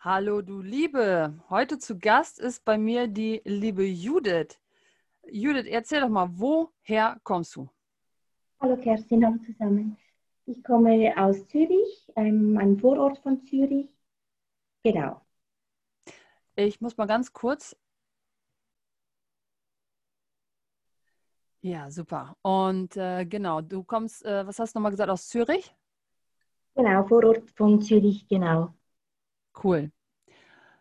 [0.00, 1.34] Hallo, du Liebe.
[1.50, 4.60] Heute zu Gast ist bei mir die liebe Judith.
[5.28, 7.68] Judith, erzähl doch mal, woher kommst du?
[8.60, 9.98] Hallo Kerstin, hallo zusammen.
[10.46, 13.88] Ich komme aus Zürich, ähm, einem Vorort von Zürich.
[14.84, 15.20] Genau.
[16.54, 17.76] Ich muss mal ganz kurz.
[21.60, 22.36] Ja, super.
[22.42, 25.74] Und äh, genau, du kommst, äh, was hast du nochmal gesagt, aus Zürich?
[26.76, 28.77] Genau, Vorort von Zürich, genau.
[29.62, 29.90] Cool.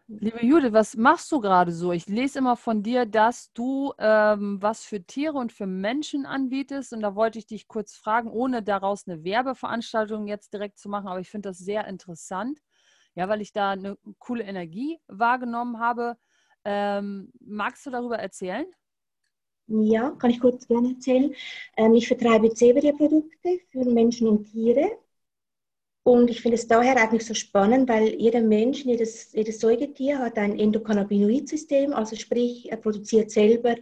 [0.10, 1.92] Liebe Judith, was machst du gerade so?
[1.92, 6.94] Ich lese immer von dir, dass du ähm, was für Tiere und für Menschen anbietest.
[6.94, 11.10] Und da wollte ich dich kurz fragen, ohne daraus eine Werbeveranstaltung jetzt direkt zu machen,
[11.10, 12.62] aber ich finde das sehr interessant,
[13.16, 16.16] ja, weil ich da eine coole Energie wahrgenommen habe.
[16.64, 18.66] Ähm, magst du darüber erzählen?
[19.68, 21.36] Ja, kann ich kurz gerne erzählen.
[21.76, 24.90] Ähm, ich vertreibe CBD-Produkte für Menschen und Tiere
[26.08, 30.38] und ich finde es daher eigentlich so spannend, weil jeder Mensch, jedes, jedes Säugetier hat
[30.38, 33.76] ein Endokannabinoid-System, also sprich, er produziert selber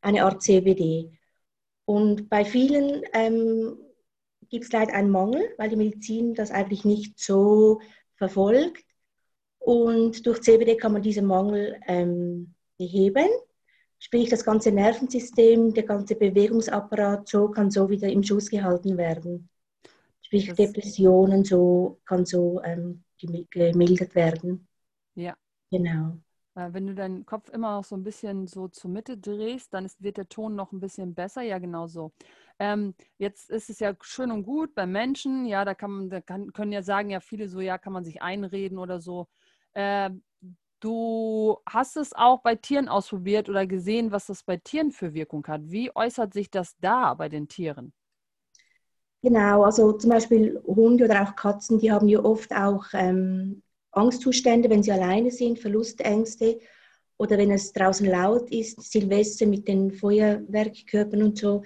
[0.00, 1.10] eine Art CBD.
[1.84, 3.76] Und bei vielen ähm,
[4.48, 7.80] gibt es leider einen Mangel, weil die Medizin das eigentlich nicht so
[8.14, 8.84] verfolgt.
[9.58, 13.26] Und durch CBD kann man diesen Mangel ähm, beheben.
[13.98, 19.48] Sprich, das ganze Nervensystem, der ganze Bewegungsapparat, so kann so wieder im Schuss gehalten werden.
[20.32, 24.66] Sprich, das Depressionen so, kann so ähm, gemildert werden.
[25.14, 25.36] Ja.
[25.70, 26.16] Genau.
[26.54, 30.02] Wenn du deinen Kopf immer noch so ein bisschen so zur Mitte drehst, dann ist,
[30.02, 31.40] wird der Ton noch ein bisschen besser.
[31.40, 32.12] Ja, genau so.
[32.58, 36.20] Ähm, jetzt ist es ja schön und gut bei Menschen, ja, da kann man, da
[36.20, 39.28] kann, können ja sagen, ja, viele so, ja, kann man sich einreden oder so.
[39.72, 40.10] Äh,
[40.80, 45.46] du hast es auch bei Tieren ausprobiert oder gesehen, was das bei Tieren für Wirkung
[45.46, 45.62] hat.
[45.64, 47.94] Wie äußert sich das da bei den Tieren?
[49.22, 54.68] Genau, also zum Beispiel Hunde oder auch Katzen, die haben ja oft auch ähm, Angstzustände,
[54.68, 56.58] wenn sie alleine sind, Verlustängste
[57.18, 61.62] oder wenn es draußen laut ist, Silvester mit den Feuerwerkkörpern und so.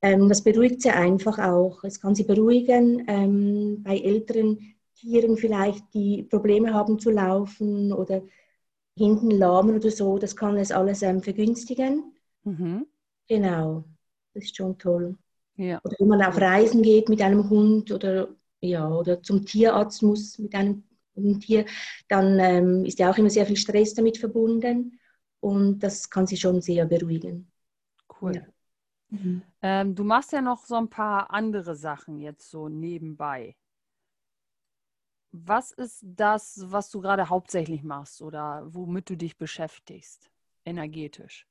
[0.00, 1.84] Ähm, das beruhigt sie einfach auch.
[1.84, 3.04] Es kann sie beruhigen.
[3.08, 8.22] Ähm, bei älteren Tieren vielleicht, die Probleme haben zu laufen oder
[8.98, 12.14] hinten lahmen oder so, das kann es alles ähm, vergünstigen.
[12.44, 12.86] Mhm.
[13.28, 13.84] Genau,
[14.32, 15.18] das ist schon toll.
[15.56, 15.80] Ja.
[15.84, 18.28] Oder wenn man auf Reisen geht mit einem Hund oder,
[18.60, 20.84] ja, oder zum Tierarzt muss mit einem,
[21.16, 21.66] einem Tier,
[22.08, 24.98] dann ähm, ist ja auch immer sehr viel Stress damit verbunden
[25.40, 27.50] und das kann sie schon sehr beruhigen.
[28.20, 28.34] Cool.
[28.34, 28.42] Ja.
[29.10, 29.42] Mhm.
[29.62, 33.56] Ähm, du machst ja noch so ein paar andere Sachen jetzt so nebenbei.
[35.32, 40.30] Was ist das, was du gerade hauptsächlich machst oder womit du dich beschäftigst,
[40.64, 41.46] energetisch?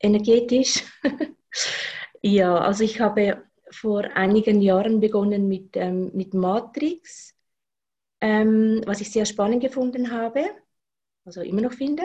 [0.00, 0.84] Energetisch.
[2.22, 7.34] Ja, also ich habe vor einigen Jahren begonnen mit, ähm, mit Matrix,
[8.20, 10.50] ähm, was ich sehr spannend gefunden habe,
[11.24, 12.04] also immer noch finde.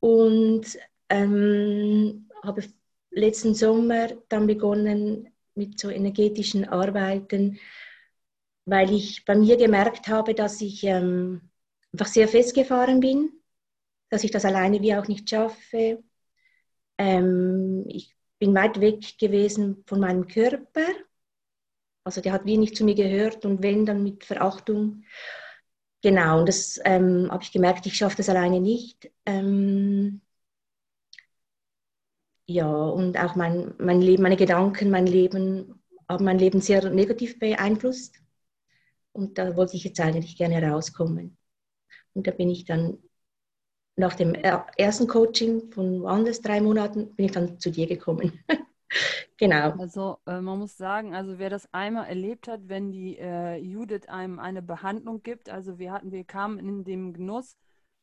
[0.00, 0.78] Und
[1.08, 2.64] ähm, habe
[3.10, 7.58] letzten Sommer dann begonnen mit so energetischen Arbeiten,
[8.66, 11.40] weil ich bei mir gemerkt habe, dass ich ähm,
[11.92, 13.30] einfach sehr festgefahren bin,
[14.10, 16.02] dass ich das alleine wie auch nicht schaffe.
[16.98, 20.86] Ähm, ich bin weit weg gewesen von meinem Körper.
[22.04, 25.04] Also der hat wenig zu mir gehört und wenn, dann mit Verachtung.
[26.02, 29.10] Genau, und das ähm, habe ich gemerkt, ich schaffe das alleine nicht.
[29.24, 30.20] Ähm,
[32.46, 37.38] ja, und auch mein, mein Leben, meine Gedanken, mein Leben haben mein Leben sehr negativ
[37.38, 38.20] beeinflusst.
[39.12, 41.38] Und da wollte ich jetzt eigentlich gerne rauskommen.
[42.12, 42.98] Und da bin ich dann
[43.96, 48.42] nach dem ersten Coaching von woanders drei Monaten bin ich dann zu dir gekommen.
[49.36, 49.72] genau.
[49.78, 54.08] Also äh, man muss sagen, also wer das einmal erlebt hat, wenn die äh, Judith
[54.08, 57.56] einem eine Behandlung gibt, also wir hatten, wir kamen in dem Genuss,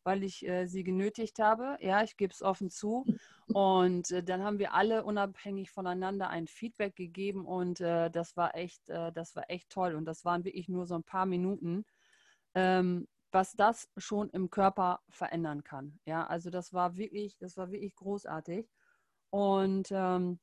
[0.03, 1.78] weil ich äh, sie genötigt habe.
[1.81, 3.06] Ja, ich gebe es offen zu.
[3.53, 8.56] Und äh, dann haben wir alle unabhängig voneinander ein Feedback gegeben und äh, das war
[8.56, 9.96] echt, äh, das war echt toll.
[9.96, 11.84] Und das waren wirklich nur so ein paar Minuten.
[12.55, 15.99] Ähm, was das schon im Körper verändern kann.
[16.05, 18.67] Ja, also das war wirklich, das war wirklich großartig.
[19.29, 20.39] Und ähm,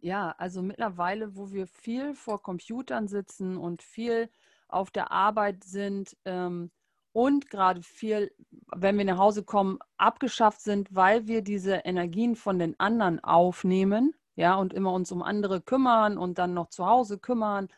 [0.00, 4.30] ja, also mittlerweile, wo wir viel vor Computern sitzen und viel
[4.68, 6.70] auf der Arbeit sind ähm,
[7.12, 8.32] und gerade viel,
[8.74, 14.14] wenn wir nach Hause kommen, abgeschafft sind, weil wir diese Energien von den anderen aufnehmen,
[14.34, 17.68] ja, und immer uns um andere kümmern und dann noch zu Hause kümmern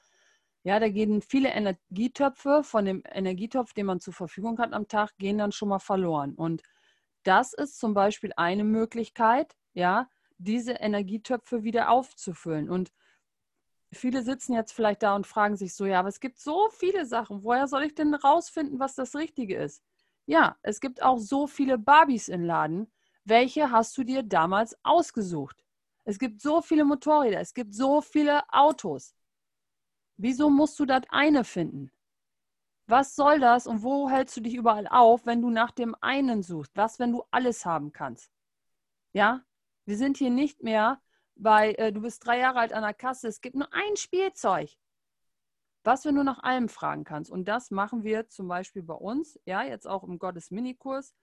[0.65, 5.17] ja, da gehen viele Energietöpfe von dem Energietopf, den man zur Verfügung hat am Tag,
[5.19, 6.35] gehen dann schon mal verloren.
[6.35, 6.63] Und
[7.23, 10.09] das ist zum Beispiel eine Möglichkeit, ja,
[10.39, 12.71] diese Energietöpfe wieder aufzufüllen.
[12.71, 12.93] Und
[13.93, 17.07] viele sitzen jetzt vielleicht da und fragen sich so, ja, aber es gibt so viele
[17.07, 17.43] Sachen.
[17.43, 19.83] Woher soll ich denn rausfinden, was das Richtige ist?
[20.27, 22.93] Ja, es gibt auch so viele Barbies im Laden.
[23.25, 25.65] Welche hast du dir damals ausgesucht?
[26.05, 29.15] Es gibt so viele Motorräder, es gibt so viele Autos.
[30.19, 31.93] Wieso musst du das eine finden?
[32.87, 36.43] Was soll das und wo hältst du dich überall auf, wenn du nach dem einen
[36.43, 36.73] suchst?
[36.75, 38.33] Was, wenn du alles haben kannst?
[39.13, 39.45] Ja,
[39.85, 41.01] wir sind hier nicht mehr
[41.37, 44.71] bei, äh, du bist drei Jahre alt an der Kasse, es gibt nur ein Spielzeug.
[45.85, 47.31] Was, wenn du nach allem fragen kannst?
[47.31, 51.15] Und das machen wir zum Beispiel bei uns, ja, jetzt auch im Gottes-Minikurs.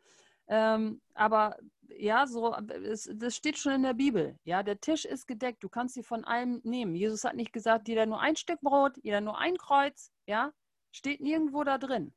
[0.47, 1.57] Ähm, aber
[1.97, 4.37] ja, so, es, das steht schon in der Bibel.
[4.43, 5.63] Ja, der Tisch ist gedeckt.
[5.63, 6.95] Du kannst sie von allem nehmen.
[6.95, 10.11] Jesus hat nicht gesagt, jeder nur ein Stück Brot, jeder nur ein Kreuz.
[10.25, 10.51] Ja,
[10.91, 12.13] steht nirgendwo da drin.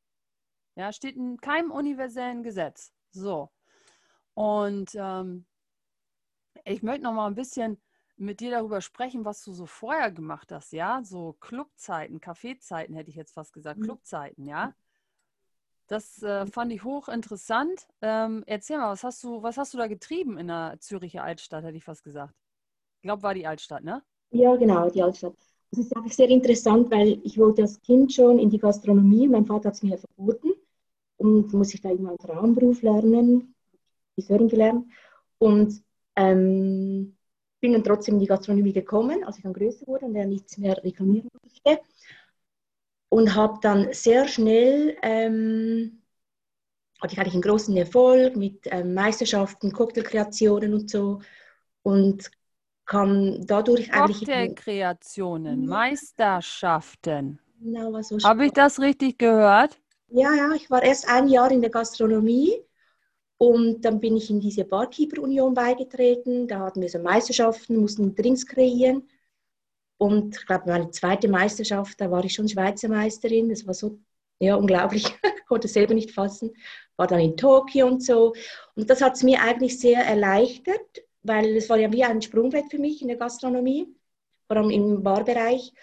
[0.75, 2.93] Ja, steht in keinem universellen Gesetz.
[3.11, 3.51] So.
[4.33, 5.45] Und ähm,
[6.65, 7.81] ich möchte noch mal ein bisschen
[8.17, 11.01] mit dir darüber sprechen, was du so vorher gemacht hast, ja?
[11.03, 13.83] So Clubzeiten, Kaffeezeiten hätte ich jetzt fast gesagt, mhm.
[13.83, 14.73] Clubzeiten, ja?
[15.89, 17.87] Das äh, fand ich hochinteressant.
[18.01, 21.63] Ähm, erzähl mal, was hast du, was hast du da getrieben in der Züricher Altstadt,
[21.63, 22.35] hätte ich fast gesagt.
[22.97, 24.03] Ich glaube, war die Altstadt, ne?
[24.29, 25.33] Ja, genau, die Altstadt.
[25.71, 29.27] Das ist einfach sehr interessant, weil ich wollte als Kind schon in die Gastronomie.
[29.27, 30.51] Mein Vater hat es mir verboten
[31.17, 33.55] und muss ich da immer einen Frauenberuf lernen,
[34.13, 34.85] Friseurin gelernt.
[35.39, 35.83] Und
[36.15, 37.17] ähm,
[37.59, 40.57] bin dann trotzdem in die Gastronomie gekommen, als ich dann größer wurde und er nichts
[40.59, 41.81] mehr reklamieren durfte.
[43.09, 46.03] Und habe dann sehr schnell, ähm,
[47.01, 51.19] hatte ich eigentlich einen großen Erfolg mit ähm, Meisterschaften, Cocktailkreationen und so.
[51.81, 52.29] Und
[52.85, 54.19] kam dadurch eigentlich...
[54.19, 57.39] Cocktailkreationen, Meisterschaften.
[57.59, 59.79] Genau, was so Habe ich das richtig gehört?
[60.07, 62.53] Ja, ja, ich war erst ein Jahr in der Gastronomie
[63.37, 66.47] und dann bin ich in diese Barkeeper-Union beigetreten.
[66.47, 69.07] Da hatten wir so Meisterschaften, mussten Drinks kreieren.
[69.99, 73.49] Und ich glaube, meine zweite Meisterschaft, da war ich schon Schweizer Meisterin.
[73.49, 73.99] Das war so
[74.39, 75.03] ja, unglaublich.
[75.37, 76.51] ich konnte es selber nicht fassen.
[76.95, 78.33] War dann in Tokio und so.
[78.75, 82.71] Und das hat es mir eigentlich sehr erleichtert, weil es war ja wie ein Sprungbrett
[82.71, 83.93] für mich in der Gastronomie,
[84.47, 85.73] vor allem im Barbereich.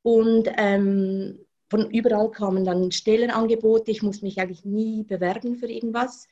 [0.00, 3.90] Und ähm, von überall kamen dann Stellenangebote.
[3.90, 6.28] Ich musste mich eigentlich nie bewerben für irgendwas.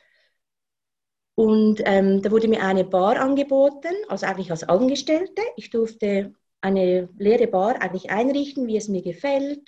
[1.35, 5.43] Und ähm, da wurde mir eine Bar angeboten, also eigentlich als Angestellte.
[5.57, 6.33] Ich durfte
[6.65, 9.61] eine leere Bar eigentlich einrichten, wie es mir gefällt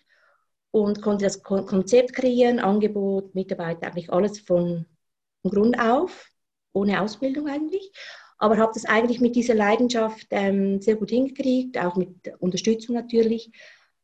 [0.70, 4.86] und konnte das Konzept kreieren, Angebot, Mitarbeiter, eigentlich alles von,
[5.48, 6.30] Grund auf,
[6.72, 7.92] ohne Ausbildung eigentlich.
[8.38, 13.50] Aber habe das eigentlich mit dieser Leidenschaft ähm, sehr gut hingekriegt, auch mit Unterstützung natürlich.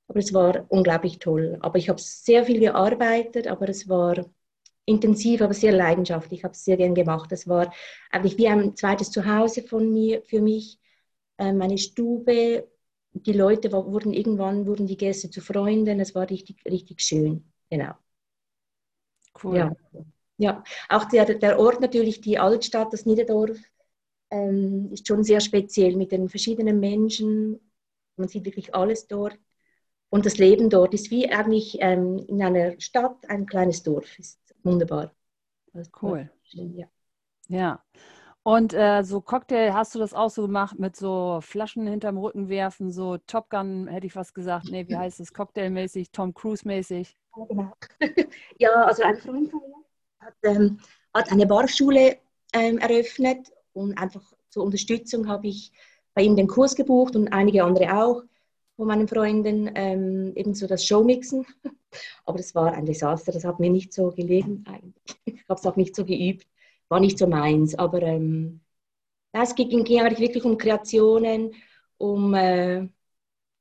[0.08, 1.58] Aber es war unglaublich toll.
[1.60, 4.24] Aber ich habe sehr viel gearbeitet, aber es war
[4.86, 6.40] intensiv, aber sehr leidenschaftlich.
[6.40, 7.30] Ich habe es sehr gern gemacht.
[7.30, 7.72] Das war
[8.10, 10.78] eigentlich wie ein zweites Zuhause von mir, für mich.
[11.38, 12.68] Äh, meine Stube,
[13.12, 16.00] die Leute wurden irgendwann, wurden die Gäste zu Freunden.
[16.00, 17.44] Es war richtig, richtig schön.
[17.70, 17.94] Genau.
[19.42, 19.56] Cool.
[19.56, 19.76] Ja,
[20.36, 20.64] ja.
[20.88, 23.58] auch der, der Ort natürlich, die Altstadt, das Niederdorf,
[24.30, 27.60] ähm, ist schon sehr speziell mit den verschiedenen Menschen.
[28.16, 29.38] Man sieht wirklich alles dort.
[30.10, 34.18] Und das Leben dort ist wie eigentlich ähm, in einer Stadt ein kleines Dorf.
[34.18, 35.14] Ist wunderbar.
[36.00, 36.30] Cool.
[36.50, 36.86] Ja.
[37.48, 37.84] ja.
[38.44, 42.48] Und äh, so Cocktail, hast du das auch so gemacht mit so Flaschen hinterm Rücken
[42.48, 44.66] werfen, so Top Gun, hätte ich fast gesagt.
[44.68, 45.32] Nee, wie heißt das?
[45.32, 47.16] Cocktailmäßig, Tom Cruise-mäßig?
[47.36, 47.72] Ja, genau.
[48.58, 49.84] ja, also ein Freund von mir
[50.26, 50.80] hat, ähm,
[51.14, 52.18] hat eine Barschule
[52.52, 55.72] ähm, eröffnet und einfach zur Unterstützung habe ich
[56.14, 58.22] bei ihm den Kurs gebucht und einige andere auch
[58.76, 61.46] von meinen Freunden, ähm, eben so das Showmixen.
[62.24, 65.16] Aber das war ein Desaster, das hat mir nicht so gelegen eigentlich.
[65.44, 66.46] Ich habe es auch nicht so geübt,
[66.92, 67.74] war nicht so meins.
[67.74, 68.60] Aber ähm,
[69.32, 71.54] es ging, ging eigentlich wirklich um Kreationen,
[71.98, 72.86] um äh,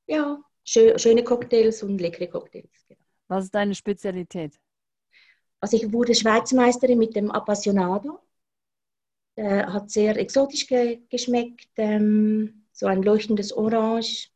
[0.06, 2.86] ja, schö schöne Cocktails und leckere Cocktails.
[2.86, 3.00] Genau.
[3.28, 4.60] Was ist deine Spezialität?
[5.60, 8.20] Also ich wurde Schweizmeisterin mit dem Appassionado.
[9.36, 14.28] Der hat sehr exotisch ge geschmeckt, ähm, so ein leuchtendes Orange,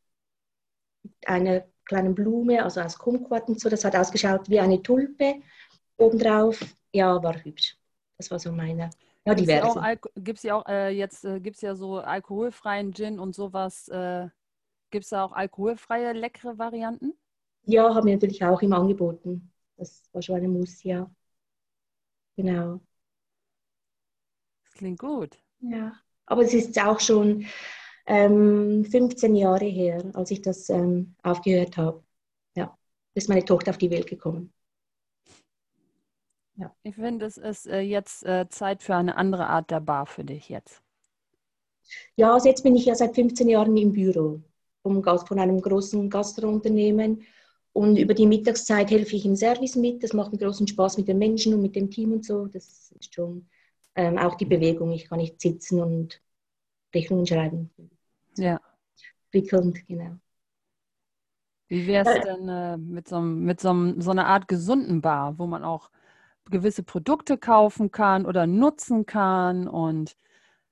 [1.26, 3.68] einer kleinen Blume, also aus Kumquat und so.
[3.68, 5.42] Das hat ausgeschaut wie eine Tulpe
[5.98, 6.60] obendrauf.
[6.92, 7.76] Ja, war hübsch.
[8.18, 8.90] Das war so meine.
[9.24, 9.80] Ja, diverse.
[10.16, 13.88] Gibt es ja auch, äh, jetzt äh, gibt es ja so alkoholfreien Gin und sowas.
[13.88, 14.28] Äh,
[14.90, 17.12] gibt es da auch alkoholfreie, leckere Varianten?
[17.64, 19.52] Ja, haben wir natürlich auch im Angeboten.
[19.76, 21.10] Das war schon eine Muss, ja.
[22.36, 22.80] Genau.
[24.64, 25.38] Das klingt gut.
[25.60, 25.92] Ja,
[26.26, 27.46] aber es ist auch schon
[28.06, 32.04] ähm, 15 Jahre her, als ich das ähm, aufgehört habe.
[32.54, 32.76] Ja,
[33.14, 34.52] ist meine Tochter auf die Welt gekommen.
[36.56, 36.74] Ja.
[36.82, 40.24] Ich finde, es ist äh, jetzt äh, Zeit für eine andere Art der Bar für
[40.24, 40.82] dich jetzt.
[42.16, 44.40] Ja, also jetzt bin ich ja seit 15 Jahren im Büro.
[44.82, 47.22] von einem großen Gastrounternehmen.
[47.72, 50.02] Und über die Mittagszeit helfe ich im Service mit.
[50.02, 52.46] Das macht mir großen Spaß mit den Menschen und mit dem Team und so.
[52.46, 53.46] Das ist schon
[53.94, 54.92] ähm, auch die Bewegung.
[54.92, 56.22] Ich kann nicht sitzen und
[56.94, 57.70] Rechnungen schreiben.
[58.38, 58.60] Ja.
[59.30, 60.16] Prickelnd, genau.
[61.68, 65.46] Wie wäre es denn äh, mit, so, mit so, so einer Art gesunden Bar, wo
[65.46, 65.90] man auch
[66.50, 70.16] gewisse Produkte kaufen kann oder nutzen kann und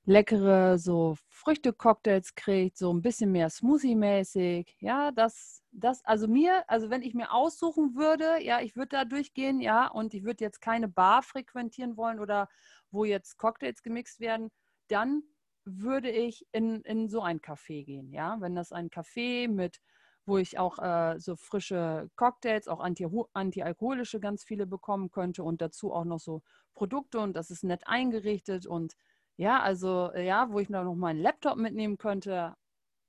[0.07, 4.76] leckere so Früchte-Cocktails kriegt, so ein bisschen mehr Smoothie-mäßig.
[4.81, 9.04] Ja, das, das, also mir, also wenn ich mir aussuchen würde, ja, ich würde da
[9.04, 12.49] durchgehen, ja, und ich würde jetzt keine Bar frequentieren wollen oder
[12.90, 14.50] wo jetzt Cocktails gemixt werden,
[14.88, 15.23] dann
[15.64, 18.37] würde ich in, in so ein Café gehen, ja.
[18.40, 19.81] Wenn das ein Café mit,
[20.26, 25.61] wo ich auch äh, so frische Cocktails, auch anti, antialkoholische ganz viele bekommen könnte und
[25.61, 26.43] dazu auch noch so
[26.75, 28.97] Produkte und das ist nett eingerichtet und
[29.37, 32.54] ja, also äh, ja, wo ich noch meinen Laptop mitnehmen könnte.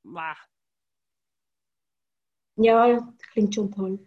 [0.03, 0.35] Bah.
[2.57, 3.99] Ja, klingt schon toll.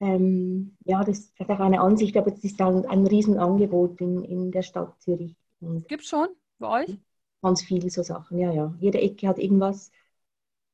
[0.00, 4.50] Ähm, ja, das hat auch eine Ansicht, aber es ist ein, ein Riesenangebot in, in
[4.50, 5.36] der Stadt Zürich.
[5.60, 6.98] Gibt es schon bei euch?
[7.40, 8.74] Ganz viele so Sachen, ja, ja.
[8.78, 9.90] Jede Ecke hat irgendwas.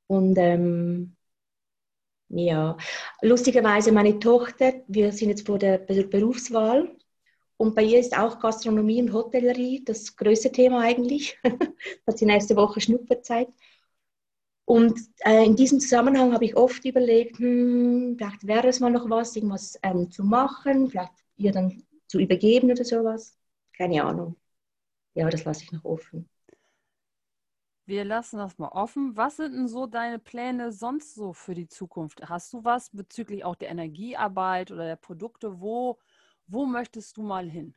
[0.09, 1.17] Und ähm,
[2.33, 2.77] ja,
[3.21, 6.97] lustigerweise meine Tochter, wir sind jetzt vor der Berufswahl
[7.59, 11.39] und bei ihr ist auch Gastronomie und Hotellerie das größte Thema eigentlich.
[12.07, 13.49] hat sie nächste Woche Schnupperzeit.
[14.65, 19.11] Und äh, in diesem Zusammenhang habe ich oft überlegt, hm, vielleicht wäre es mal noch
[19.11, 23.37] was, irgendwas ähm, zu machen, vielleicht ihr dann zu übergeben oder sowas.
[23.77, 24.37] Keine Ahnung.
[25.15, 26.29] Ja, das lasse ich noch offen.
[27.93, 29.19] Wir lassen das mal offen.
[29.19, 32.27] Was sind denn so deine Pläne sonst so für die Zukunft?
[32.27, 35.61] Hast du was bezüglich auch der Energiearbeit oder der Produkte?
[35.61, 35.99] Wo
[36.47, 37.75] wo möchtest du mal hin?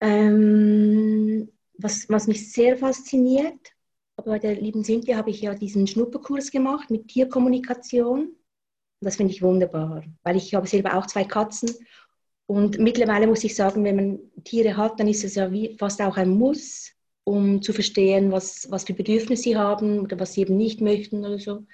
[0.00, 3.70] Ähm, was, was mich sehr fasziniert,
[4.16, 8.34] bei der lieben Cynthia habe ich ja diesen Schnupperkurs gemacht mit Tierkommunikation.
[9.00, 11.70] Das finde ich wunderbar, weil ich habe selber auch zwei Katzen
[12.46, 16.16] und mittlerweile muss ich sagen, wenn man Tiere hat, dann ist es ja fast auch
[16.16, 16.92] ein Muss,
[17.24, 21.24] um zu verstehen, was, was für Bedürfnisse sie haben oder was sie eben nicht möchten
[21.24, 21.66] oder so.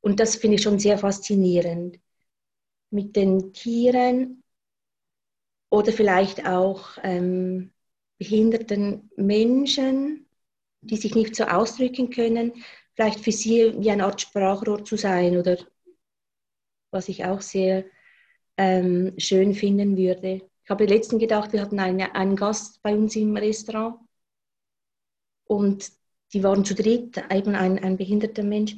[0.00, 2.00] Und das finde ich schon sehr faszinierend
[2.90, 4.42] mit den Tieren
[5.70, 7.72] oder vielleicht auch ähm,
[8.18, 10.26] behinderten Menschen,
[10.80, 12.52] die sich nicht so ausdrücken können,
[12.94, 15.56] vielleicht für sie wie eine Art Sprachrohr zu sein oder
[16.90, 17.84] was ich auch sehr
[18.56, 20.42] ähm, schön finden würde.
[20.64, 23.96] Ich habe letztens gedacht, wir hatten eine, einen Gast bei uns im Restaurant
[25.44, 25.90] und
[26.32, 28.76] die waren zu dritt, eben ein, ein behinderter Mensch.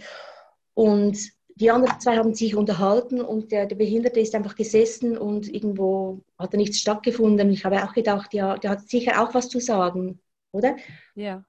[0.74, 1.18] Und
[1.56, 6.24] die anderen zwei haben sich unterhalten und der, der, Behinderte ist einfach gesessen und irgendwo
[6.36, 7.52] hat da nichts stattgefunden.
[7.52, 10.76] Ich habe auch gedacht, ja, der hat sicher auch was zu sagen, oder?
[11.14, 11.44] Ja.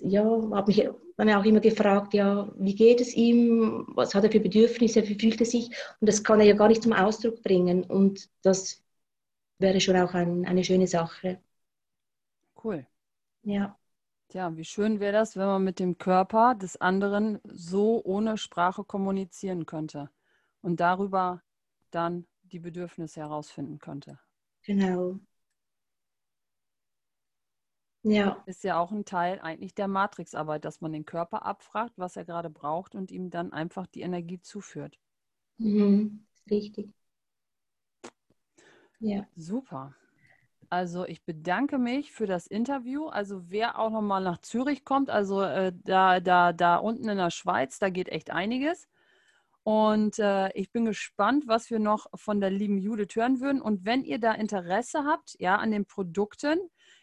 [0.00, 4.30] Ja, habe mich dann auch immer gefragt, ja, wie geht es ihm, was hat er
[4.32, 5.68] für Bedürfnisse, wie fühlt er sich?
[6.00, 7.84] Und das kann er ja gar nicht zum Ausdruck bringen.
[7.84, 8.82] Und das
[9.58, 11.40] wäre schon auch ein, eine schöne Sache.
[12.54, 12.84] Cool.
[13.42, 13.78] Ja.
[14.28, 18.82] Tja, wie schön wäre das, wenn man mit dem Körper des anderen so ohne Sprache
[18.84, 20.10] kommunizieren könnte
[20.62, 21.42] und darüber
[21.90, 24.18] dann die Bedürfnisse herausfinden könnte.
[24.62, 25.20] Genau.
[28.10, 28.42] Ja.
[28.46, 32.24] Ist ja auch ein Teil eigentlich der Matrixarbeit, dass man den Körper abfragt, was er
[32.24, 34.98] gerade braucht und ihm dann einfach die Energie zuführt.
[35.58, 36.24] Mhm.
[36.50, 36.88] Richtig.
[39.00, 39.26] Ja.
[39.36, 39.94] Super.
[40.70, 43.06] Also ich bedanke mich für das Interview.
[43.06, 47.30] Also wer auch nochmal nach Zürich kommt, also äh, da, da, da unten in der
[47.30, 48.88] Schweiz, da geht echt einiges.
[49.62, 53.60] Und äh, ich bin gespannt, was wir noch von der lieben Judith hören würden.
[53.60, 56.58] Und wenn ihr da Interesse habt, ja, an den Produkten,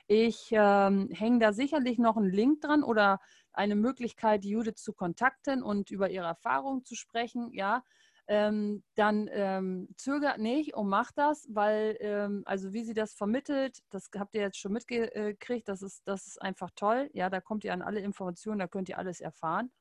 [0.08, 3.20] ich ähm, hänge da sicherlich noch einen Link dran oder
[3.54, 7.84] eine Möglichkeit, Judith zu kontakten und über ihre Erfahrungen zu sprechen, ja
[8.28, 13.80] ähm, dann ähm, zögert nicht und macht das, weil, ähm, also wie sie das vermittelt,
[13.92, 17.10] das habt ihr jetzt schon mitgekriegt, das ist, das ist einfach toll.
[17.14, 19.72] Ja, da kommt ihr an alle Informationen, da könnt ihr alles erfahren.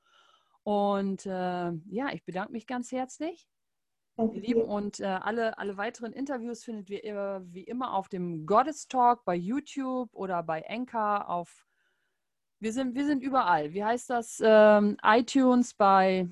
[0.62, 3.48] Und äh, ja, ich bedanke mich ganz herzlich.
[4.16, 8.86] Ihr Lieben, und äh, alle, alle weiteren Interviews findet ihr wie immer auf dem Goddess
[8.86, 11.66] Talk bei YouTube oder bei Anchor auf.
[12.60, 13.72] Wir sind, wir sind überall.
[13.72, 14.40] Wie heißt das?
[14.42, 16.28] Ähm, iTunes bei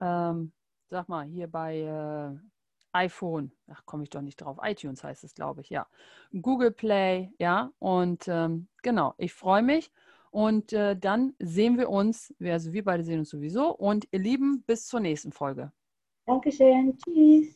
[0.00, 0.52] ähm,
[0.88, 2.38] sag mal, hier bei äh,
[2.92, 5.86] iPhone, ach, komme ich doch nicht drauf, iTunes heißt es, glaube ich, ja.
[6.32, 7.72] Google Play, ja.
[7.78, 9.90] Und ähm, genau, ich freue mich.
[10.30, 13.74] Und äh, dann sehen wir uns, also wir beide sehen uns sowieso.
[13.74, 15.72] Und ihr Lieben, bis zur nächsten Folge.
[16.26, 16.96] Dankeschön.
[16.98, 17.55] Tschüss.